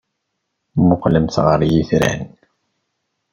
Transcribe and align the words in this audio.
Mmuqqlemt 0.79 1.35
ɣer 1.45 1.61
yitran. 1.71 2.21